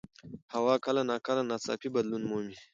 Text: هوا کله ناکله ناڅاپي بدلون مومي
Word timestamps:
هوا 0.53 0.75
کله 0.85 1.01
ناکله 1.09 1.41
ناڅاپي 1.49 1.87
بدلون 1.95 2.23
مومي 2.29 2.55